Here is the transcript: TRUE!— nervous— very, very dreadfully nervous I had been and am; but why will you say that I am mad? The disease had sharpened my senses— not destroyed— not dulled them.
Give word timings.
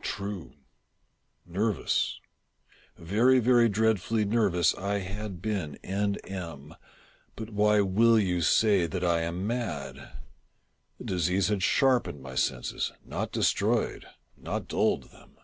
TRUE!— 0.00 0.54
nervous— 1.60 2.20
very, 2.96 3.40
very 3.40 3.68
dreadfully 3.68 4.24
nervous 4.24 4.76
I 4.76 4.98
had 4.98 5.42
been 5.42 5.76
and 5.82 6.24
am; 6.30 6.76
but 7.34 7.50
why 7.50 7.80
will 7.80 8.16
you 8.16 8.42
say 8.42 8.86
that 8.86 9.02
I 9.02 9.22
am 9.22 9.44
mad? 9.44 9.96
The 10.98 11.04
disease 11.04 11.48
had 11.48 11.64
sharpened 11.64 12.22
my 12.22 12.36
senses— 12.36 12.92
not 13.14 13.32
destroyed— 13.32 14.06
not 14.36 14.68
dulled 14.68 15.10
them. 15.10 15.36